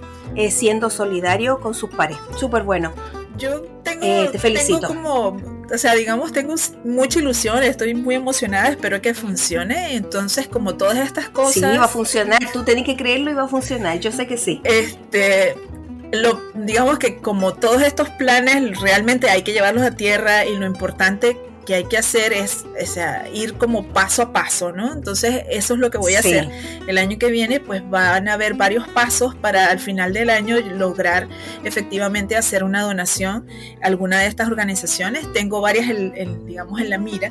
[0.51, 2.17] siendo solidario con sus pares.
[2.37, 2.93] Súper bueno.
[3.37, 4.81] Yo tengo, te felicito.
[4.81, 9.95] Tengo como o sea, digamos, tengo mucha ilusión, estoy muy emocionada, espero que funcione.
[9.95, 11.55] Entonces, como todas estas cosas.
[11.55, 14.37] Sí, va a funcionar, tú tenés que creerlo y va a funcionar, yo sé que
[14.37, 14.61] sí.
[14.65, 15.55] Este.
[16.13, 20.67] Lo, digamos que como todos estos planes realmente hay que llevarlos a tierra y lo
[20.67, 22.65] importante que hay que hacer es,
[23.33, 24.93] ir como paso a paso, ¿no?
[24.93, 26.49] Entonces eso es lo que voy a hacer.
[26.87, 30.57] El año que viene pues van a haber varios pasos para al final del año
[30.61, 31.29] lograr
[31.65, 33.47] efectivamente hacer una donación
[33.83, 35.31] a alguna de estas organizaciones.
[35.33, 35.89] Tengo varias,
[36.47, 37.31] digamos, en la mira,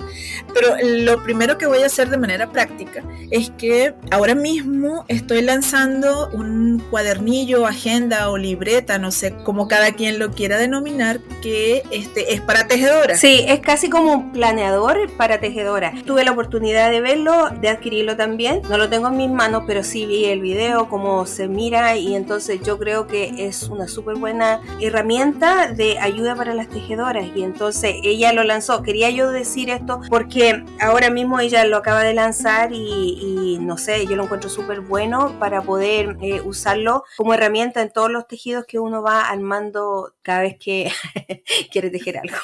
[0.54, 5.42] pero lo primero que voy a hacer de manera práctica es que ahora mismo estoy
[5.42, 11.84] lanzando un cuadernillo, agenda o libreta, no sé cómo cada quien lo quiera denominar, que
[11.92, 13.20] este, es para tejedoras.
[13.20, 15.94] Sí, es casi como planeador para tejedora.
[16.06, 18.62] Tuve la oportunidad de verlo, de adquirirlo también.
[18.70, 22.16] No lo tengo en mis manos, pero sí vi el video, cómo se mira y
[22.16, 27.44] entonces yo creo que es una súper buena herramienta de ayuda para las tejedoras y
[27.44, 28.84] entonces ella lo lanzó.
[28.84, 34.06] Quería yo decir esto porque ahora mismo ella lo acaba de lanzar y, no sé,
[34.06, 38.66] yo lo encuentro súper bueno para poder eh, usarlo como herramienta en todos los tejidos
[38.66, 40.92] que uno va armando cada vez que
[41.72, 42.38] quiere tejer algo,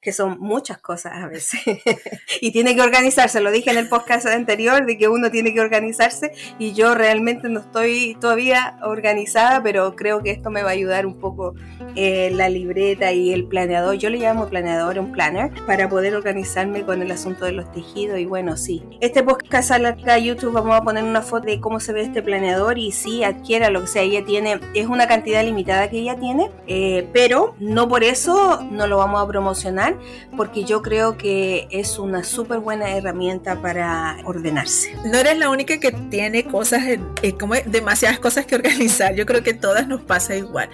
[0.00, 1.60] que son muchas cosas a veces.
[2.40, 5.60] y tiene que organizarse, lo dije en el podcast anterior, de que uno tiene que
[5.60, 10.72] organizarse y yo realmente no estoy todavía organizada, pero creo que esto me va a
[10.72, 11.54] ayudar un poco
[11.94, 13.96] eh, la libreta y el planeador.
[13.96, 18.18] Yo le llamo planeador, un planner, para poder organizarme con el asunto de los tejidos.
[18.18, 18.82] Y bueno, sí.
[19.00, 22.78] Este podcast a YouTube vamos a poner una foto de cómo se ve este planeador
[22.78, 24.02] y sí, adquiera lo que sea.
[24.02, 28.86] Ella tiene, es una cantidad limitada que ella tiene, eh, pero no por eso no
[28.86, 29.96] lo vamos a promocionar,
[30.36, 34.94] porque yo creo que es una súper buena herramienta para ordenarse.
[35.04, 36.82] No eres la única que tiene cosas,
[37.38, 39.14] como demasiadas cosas que organizar.
[39.14, 40.68] Yo creo que todas nos pasa igual.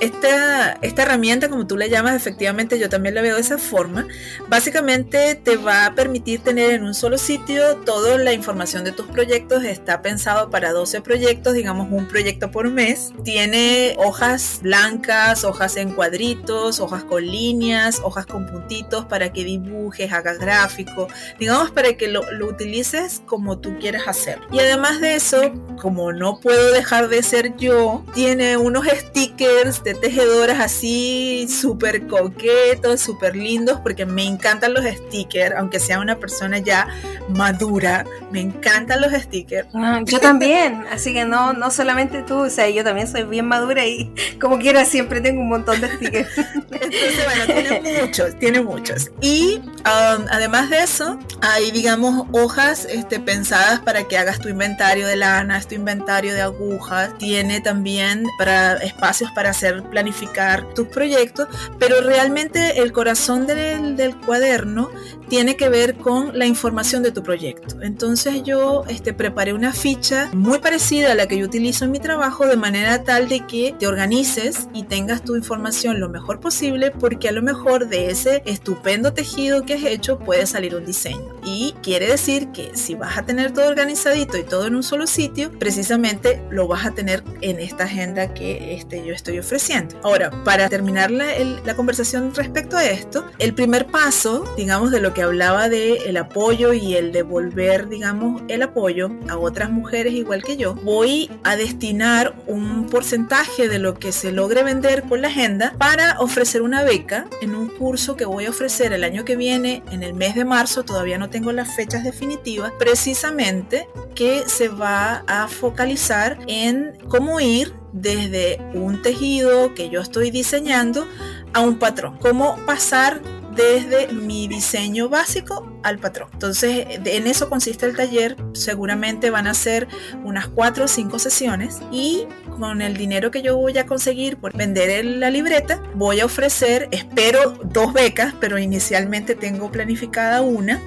[0.00, 4.06] Esta, esta herramienta, como tú la llamas, efectivamente yo también la veo de esa forma.
[4.48, 9.06] Básicamente te va a permitir tener en un solo sitio toda la información de tus
[9.06, 9.64] proyectos.
[9.64, 13.12] Está pensado para 12 proyectos, digamos un proyecto por mes.
[13.24, 20.12] Tiene hojas blancas, hojas en cuadritos, hojas con líneas, hojas con puntitos para que dibujes,
[20.12, 24.38] hagas gráfico, digamos para que lo, utilices como tú quieras hacer.
[24.50, 29.94] Y además de eso, como no puedo dejar de ser yo, tiene unos stickers de
[29.94, 36.58] tejedoras así súper coquetos, súper lindos, porque me encantan los stickers, aunque sea una persona
[36.58, 36.88] ya
[37.28, 39.68] madura, me encantan los stickers.
[39.74, 43.46] Ah, yo también, así que no, no solamente tú, o sea, yo también soy bien
[43.46, 46.38] madura y como quiera siempre tengo un montón de stickers.
[46.70, 49.10] Entonces, bueno, tiene muchos, tiene muchos.
[49.20, 55.06] Y um, además de eso, hay, digamos, hojas este, pensadas para que hagas tu inventario
[55.06, 57.16] de lana, tu inventario de agujas.
[57.18, 64.16] Tiene también para espacios para hacer, planificar tus proyectos, pero realmente el corazón del, del
[64.16, 64.90] cuaderno
[65.28, 67.76] tiene que ver con la información de tu proyecto.
[67.82, 71.98] Entonces yo este, preparé una ficha muy parecida a la que yo utilizo en mi
[71.98, 76.90] trabajo de manera tal de que te organices y tengas tu información lo mejor posible
[76.90, 81.34] porque a lo mejor de ese estupendo tejido que has hecho puede salir un diseño.
[81.44, 85.06] Y quiere decir que si vas a tener todo organizadito y todo en un solo
[85.06, 89.96] sitio, precisamente lo vas a tener en esta agenda que este, yo estoy ofreciendo.
[90.02, 91.26] Ahora, para terminar la,
[91.64, 96.16] la conversación respecto a esto, el primer paso, digamos, de lo que hablaba de el
[96.16, 101.56] apoyo y el devolver, digamos, el apoyo a otras mujeres igual que yo, voy a
[101.56, 106.82] destinar un porcentaje de lo que se logre vender con la agenda para ofrecer una
[106.82, 110.34] beca en un curso que voy a ofrecer el año que viene, en el mes
[110.34, 116.98] de marzo, todavía no tengo las fechas definitivas, precisamente que se va a focalizar en
[117.08, 121.06] cómo ir desde un tejido que yo estoy diseñando
[121.54, 123.22] a un patrón, cómo pasar
[123.58, 126.30] desde mi diseño básico al patrón.
[126.32, 128.36] Entonces, en eso consiste el taller.
[128.54, 129.88] Seguramente van a ser
[130.24, 132.26] unas cuatro o cinco sesiones y
[132.58, 136.88] con el dinero que yo voy a conseguir por vender la libreta, voy a ofrecer,
[136.92, 140.80] espero, dos becas, pero inicialmente tengo planificada una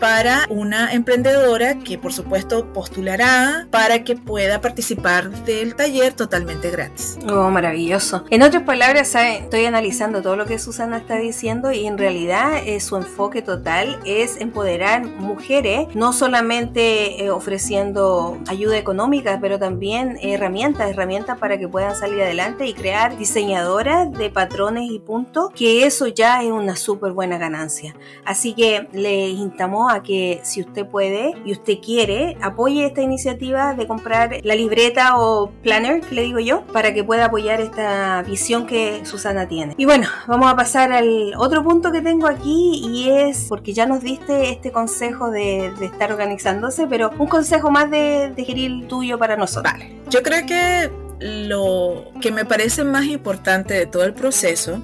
[0.00, 7.18] para una emprendedora que por supuesto postulará para que pueda participar del taller totalmente gratis.
[7.28, 8.24] Oh, maravilloso.
[8.30, 12.80] En otras palabras, estoy analizando todo lo que Susana está diciendo y en realidad eh,
[12.80, 20.90] su enfoque total es empoderar mujeres, no solamente eh, ofreciendo ayuda económica, pero también herramientas,
[20.90, 26.06] herramientas para que puedan salir adelante y crear diseñadoras de patrones y puntos, que eso
[26.06, 27.94] ya es una súper buena ganancia.
[28.24, 33.74] Así que les instamos a que si usted puede y usted quiere, apoye esta iniciativa
[33.74, 38.22] de comprar la libreta o planner, que le digo yo, para que pueda apoyar esta
[38.22, 39.74] visión que Susana tiene.
[39.76, 43.86] Y bueno, vamos a pasar al otro punto que tengo aquí y es, porque ya
[43.86, 49.18] nos diste este consejo de, estar organizándose, pero un consejo más de, de Geril tuyo
[49.18, 49.72] para nosotros.
[49.72, 54.80] Vale, yo creo que lo que me parece más importante de todo el proceso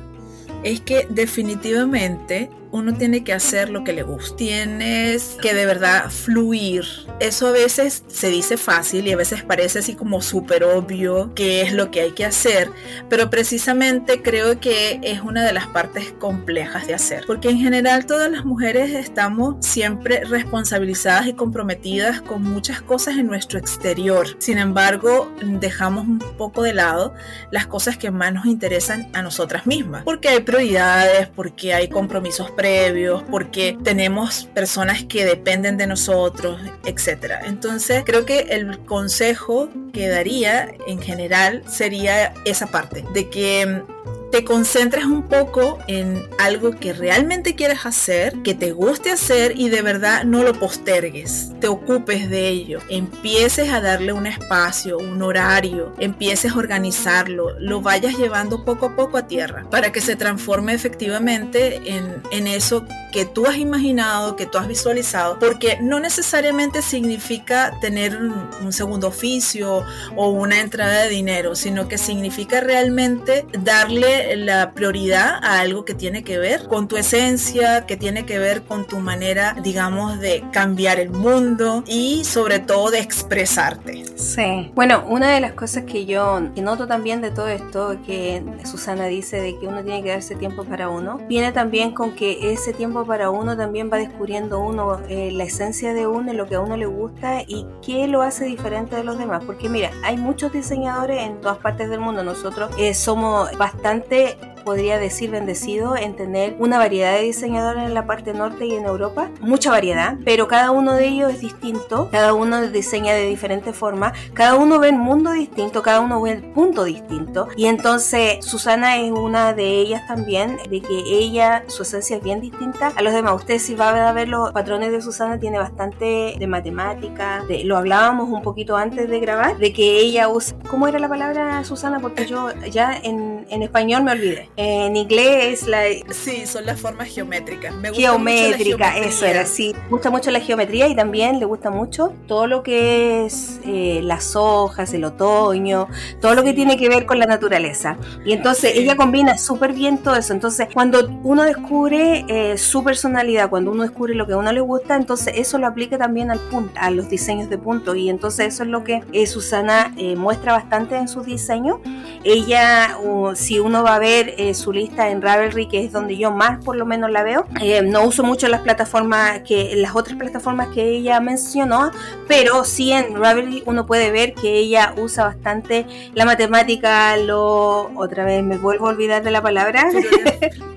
[0.62, 4.34] es que definitivamente uno tiene que hacer lo que le gusta.
[4.34, 6.84] Tienes que de verdad fluir.
[7.20, 11.62] Eso a veces se dice fácil y a veces parece así como súper obvio que
[11.62, 12.70] es lo que hay que hacer,
[13.08, 18.06] pero precisamente creo que es una de las partes complejas de hacer, porque en general
[18.06, 24.26] todas las mujeres estamos siempre responsabilizadas y comprometidas con muchas cosas en nuestro exterior.
[24.40, 27.14] Sin embargo, dejamos un poco de lado
[27.52, 32.50] las cosas que más nos interesan a nosotras mismas, porque hay prioridades, porque hay compromisos
[32.64, 37.35] previos, porque tenemos personas que dependen de nosotros, etc.
[37.44, 43.83] Entonces, creo que el consejo que daría en general sería esa parte, de que
[44.30, 49.68] te concentres un poco en algo que realmente quieres hacer, que te guste hacer y
[49.68, 55.22] de verdad no lo postergues, te ocupes de ello, empieces a darle un espacio, un
[55.22, 60.16] horario, empieces a organizarlo, lo vayas llevando poco a poco a tierra para que se
[60.16, 66.00] transforme efectivamente en, en eso que tú has imaginado, que tú has visualizado, porque no
[66.00, 69.84] necesariamente significa tener un segundo oficio
[70.16, 75.94] o una entrada de dinero, sino que significa realmente darle la prioridad a algo que
[75.94, 80.44] tiene que ver con tu esencia, que tiene que ver con tu manera, digamos, de
[80.52, 84.04] cambiar el mundo y sobre todo de expresarte.
[84.16, 84.72] Sí.
[84.74, 89.40] Bueno, una de las cosas que yo noto también de todo esto, que Susana dice
[89.40, 93.04] de que uno tiene que darse tiempo para uno, viene también con que ese tiempo
[93.04, 96.76] para uno también va descubriendo uno eh, la esencia de uno, lo que a uno
[96.76, 99.42] le gusta y qué lo hace diferente de los demás.
[99.44, 102.22] Porque mira, hay muchos diseñadores en todas partes del mundo.
[102.24, 104.53] Nosotros eh, somos bastante て。
[104.64, 109.31] Podría decir bendecido en tener una variedad de diseñadores en la parte norte y en Europa,
[109.40, 114.12] mucha variedad, pero cada uno de ellos es distinto, cada uno diseña de diferente forma,
[114.33, 118.98] cada uno ve el mundo distinto, cada uno ve el punto distinto y entonces Susana
[118.98, 123.12] es una de ellas también, de que ella, su esencia es bien distinta a los
[123.12, 123.35] demás.
[123.35, 127.77] Usted si va a ver los patrones de Susana tiene bastante de matemática, de, lo
[127.77, 132.00] hablábamos un poquito antes de grabar, de que ella usa, ¿cómo era la palabra Susana?
[132.00, 134.50] Porque yo ya en, en español me olvidé.
[134.56, 135.82] En inglés la...
[136.10, 137.74] Sí, son las formas geométricas.
[137.74, 139.74] Me geométrica, eso era, sí.
[139.84, 144.00] Me gusta mucho la geometría y también le gusta mucho todo lo que es eh,
[144.04, 145.88] las hojas, el otoño,
[146.20, 147.98] todo lo que tiene que ver con la naturaleza.
[148.24, 150.32] Y entonces ella combina súper bien todo eso.
[150.32, 154.61] Entonces, cuando uno descubre eh, su personalidad, cuando uno descubre lo que a uno le
[154.61, 157.96] gusta, entonces eso lo aplica también al punto, a los diseños de punto.
[157.96, 161.78] Y entonces eso es lo que eh, Susana muestra bastante en sus diseños.
[162.22, 162.96] Ella,
[163.34, 166.62] si uno va a ver eh, su lista en Ravelry, que es donde yo más
[166.64, 167.47] por lo menos la veo.
[167.61, 171.90] Eh, no uso mucho las plataformas que las otras plataformas que ella mencionó,
[172.28, 178.24] pero sí en Ravelry uno puede ver que ella usa bastante la matemática, lo otra
[178.24, 179.88] vez me vuelvo a olvidar de la palabra.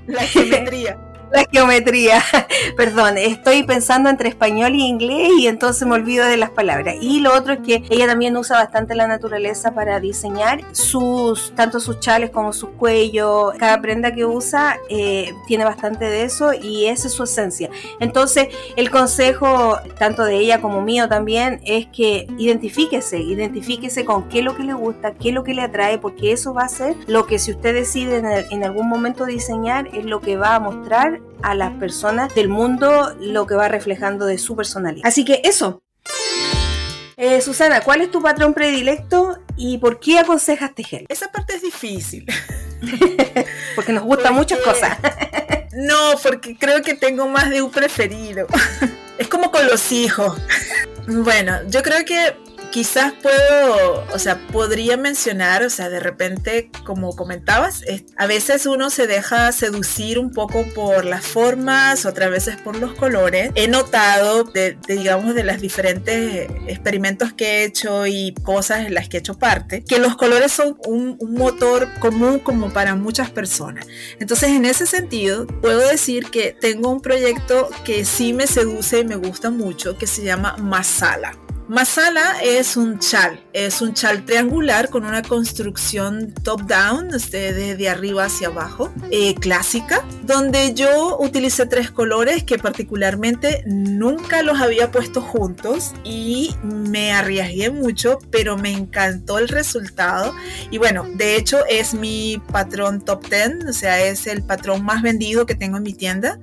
[0.07, 0.97] La geometría.
[1.31, 2.21] La geometría,
[2.77, 6.95] perdón, estoy pensando entre español y inglés y entonces me olvido de las palabras.
[7.01, 11.81] Y lo otro es que ella también usa bastante la naturaleza para diseñar sus, tanto
[11.81, 13.53] sus chales como sus cuellos.
[13.59, 17.69] Cada prenda que usa eh, tiene bastante de eso y esa es su esencia.
[17.99, 18.47] Entonces,
[18.77, 24.45] el consejo, tanto de ella como mío también, es que identifíquese, identifíquese con qué es
[24.45, 26.95] lo que le gusta, qué es lo que le atrae, porque eso va a ser
[27.07, 30.59] lo que si usted decide en, en algún momento diseñar, es lo que va a
[30.59, 35.07] mostrar a las personas del mundo lo que va reflejando de su personalidad.
[35.07, 35.81] Así que eso.
[37.19, 41.05] Eh, Susana, ¿cuál es tu patrón predilecto y por qué aconsejas tejer?
[41.09, 42.27] Esa parte es difícil.
[43.75, 44.97] porque nos gustan muchas cosas.
[45.73, 48.45] no, porque creo que tengo más de un preferido.
[49.17, 50.39] es como con los hijos.
[51.07, 52.35] Bueno, yo creo que
[52.71, 57.83] quizás puedo, o sea, podría mencionar, o sea, de repente, como comentabas,
[58.17, 62.93] a veces uno se deja seducir un poco por las formas, otras veces por los
[62.93, 63.51] colores.
[63.55, 69.09] He notado, de, digamos, de las diferentes experimentos que he hecho y cosas en las
[69.09, 73.29] que he hecho parte, que los colores son un, un motor común como para muchas
[73.29, 73.85] personas.
[74.19, 79.05] Entonces, en ese sentido, puedo decir que tengo un proyecto que sí me seduce y
[79.05, 81.46] me gusta mucho, que se llama Masala.
[81.67, 88.25] Masala es un chal, es un chal triangular con una construcción top-down, desde de arriba
[88.25, 95.21] hacia abajo, eh, clásica, donde yo utilicé tres colores que particularmente nunca los había puesto
[95.21, 100.33] juntos y me arriesgué mucho, pero me encantó el resultado.
[100.71, 105.01] Y bueno, de hecho es mi patrón top 10, o sea, es el patrón más
[105.01, 106.39] vendido que tengo en mi tienda.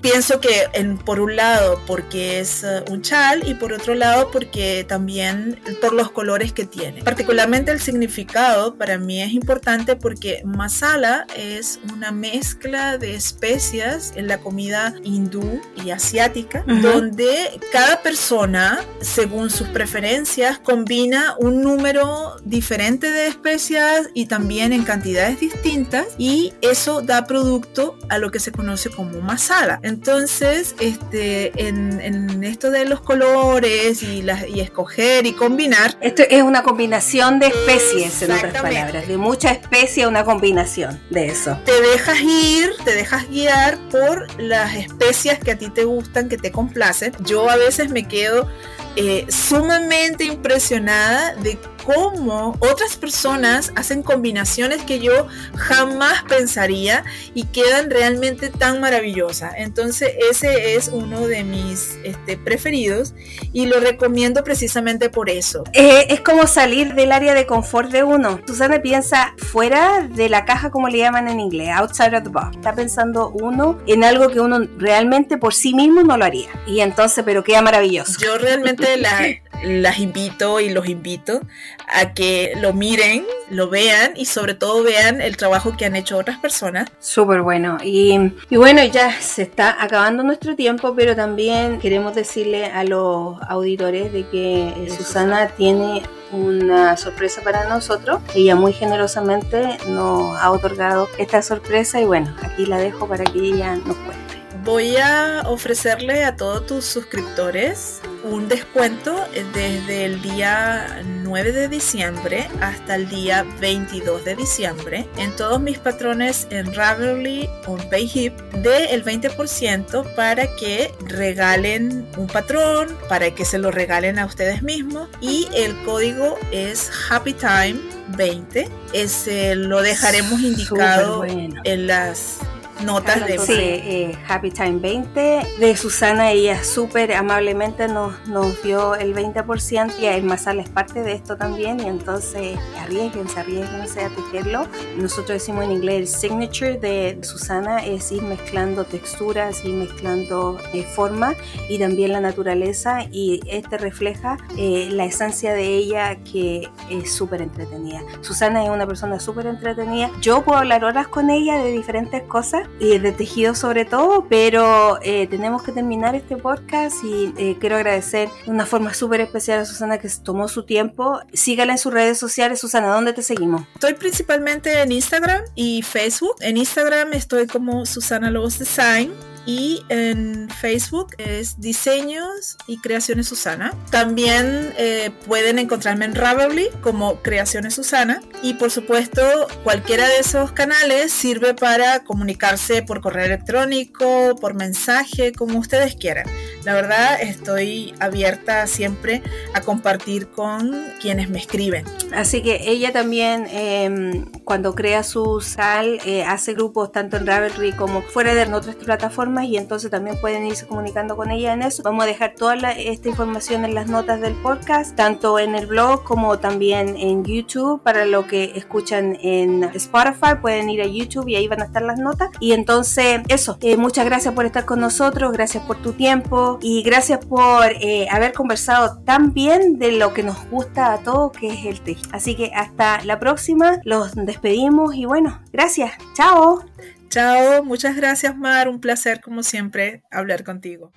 [0.00, 4.30] Pienso que en, por un lado porque es uh, un chal y por otro lado
[4.30, 7.02] porque también por los colores que tiene.
[7.02, 14.26] Particularmente el significado para mí es importante porque masala es una mezcla de especias en
[14.26, 23.10] la comida hindú y asiática, donde cada persona, según sus preferencias, combina un número diferente
[23.10, 28.52] de especias y también en cantidades distintas y eso da producto a lo que se
[28.52, 29.80] conoce como masala.
[29.82, 35.96] Entonces, este, en, en esto de los colores y, las, y escoger y combinar.
[36.00, 41.26] Esto es una combinación de especies, en otras palabras, de mucha especie, una combinación de
[41.26, 41.58] eso.
[41.64, 46.36] Te dejas ir, te dejas guiar por las especias que a ti te gustan, que
[46.36, 47.12] te complacen.
[47.24, 48.48] Yo a veces me quedo
[48.96, 55.26] eh, sumamente impresionada de cómo otras personas hacen combinaciones que yo
[55.56, 57.04] jamás pensaría
[57.34, 59.54] y quedan realmente tan maravillosas.
[59.56, 63.14] Entonces ese es uno de mis este, preferidos
[63.52, 65.64] y lo recomiendo precisamente por eso.
[65.72, 68.40] Eh, es como salir del área de confort de uno.
[68.46, 72.56] Susana piensa fuera de la caja como le llaman en inglés, outside of the box.
[72.56, 76.48] Está pensando uno en algo que uno realmente por sí mismo no lo haría.
[76.66, 78.18] Y entonces, pero queda maravilloso.
[78.20, 79.26] Yo realmente la,
[79.64, 81.40] las invito y los invito
[81.88, 86.18] a que lo miren, lo vean y sobre todo vean el trabajo que han hecho
[86.18, 86.90] otras personas.
[87.00, 87.78] Súper bueno.
[87.82, 93.40] Y, y, bueno, ya se está acabando nuestro tiempo, pero también queremos decirle a los
[93.42, 96.02] auditores de que eh, Susana tiene
[96.32, 98.20] una sorpresa para nosotros.
[98.34, 103.38] Ella muy generosamente nos ha otorgado esta sorpresa y bueno, aquí la dejo para que
[103.38, 109.12] ella nos cuente voy a ofrecerle a todos tus suscriptores un descuento
[109.52, 111.02] desde el día
[111.32, 117.48] 9 de diciembre hasta el día 22 de diciembre en todos mis patrones en Ravelry
[117.66, 124.26] o Payhip del 20% para que regalen un patrón, para que se lo regalen a
[124.26, 128.68] ustedes mismos y el código es Happy Time 20.
[128.92, 132.40] Ese lo dejaremos indicado en las
[132.84, 138.94] notas de sí, eh, Happy Time 20 de Susana, ella súper amablemente nos, nos dio
[138.94, 144.08] el 20% y el Masal es parte de esto también y entonces arriesguense, arriesguense a
[144.08, 144.66] tejerlo.
[144.96, 150.84] Nosotros decimos en inglés el signature de Susana es ir mezclando texturas, ir mezclando eh,
[150.84, 151.34] forma
[151.68, 157.42] y también la naturaleza y este refleja eh, la esencia de ella que es súper
[157.42, 158.00] entretenida.
[158.20, 160.10] Susana es una persona súper entretenida.
[160.20, 165.26] Yo puedo hablar horas con ella de diferentes cosas de tejido sobre todo, pero eh,
[165.28, 169.64] tenemos que terminar este podcast y eh, quiero agradecer de una forma súper especial a
[169.64, 171.20] Susana que tomó su tiempo.
[171.32, 172.60] Sígala en sus redes sociales.
[172.60, 173.62] Susana, ¿dónde te seguimos?
[173.74, 176.36] Estoy principalmente en Instagram y Facebook.
[176.40, 179.12] En Instagram estoy como Susana Lobos Design
[179.46, 183.74] y en Facebook es Diseños y Creaciones Susana.
[183.90, 189.22] También eh, pueden encontrarme en Ravelry como Creaciones Susana y por supuesto
[189.64, 196.26] cualquiera de esos canales sirve para comunicarse por correo electrónico, por mensaje, como ustedes quieran.
[196.64, 201.84] La verdad estoy abierta siempre a compartir con quienes me escriben.
[202.14, 207.72] Así que ella también em, cuando crea su sal eh, hace grupos tanto en Ravelry
[207.72, 211.82] como fuera de otras plataformas y entonces también pueden irse comunicando con ella en eso.
[211.82, 216.04] Vamos a dejar toda esta información en las notas del podcast, tanto en el blog
[216.04, 217.82] como también en YouTube.
[217.82, 221.82] Para lo que escuchan en Spotify, pueden ir a YouTube y ahí van a estar
[221.82, 222.28] las notas.
[222.40, 226.82] Y entonces, eso, eh, muchas gracias por estar con nosotros, gracias por tu tiempo y
[226.82, 231.48] gracias por eh, haber conversado tan bien de lo que nos gusta a todos, que
[231.48, 231.96] es el té.
[232.12, 236.64] Así que hasta la próxima, los despedimos y bueno, gracias, chao.
[237.08, 240.92] Chao, muchas gracias Mar, un placer como siempre hablar contigo.